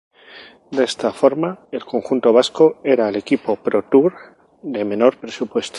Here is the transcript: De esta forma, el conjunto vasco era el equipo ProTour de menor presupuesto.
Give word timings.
De 0.71 0.83
esta 0.83 1.11
forma, 1.13 1.59
el 1.71 1.85
conjunto 1.85 2.33
vasco 2.33 2.79
era 2.83 3.07
el 3.07 3.17
equipo 3.17 3.55
ProTour 3.57 4.15
de 4.63 4.83
menor 4.83 5.17
presupuesto. 5.19 5.69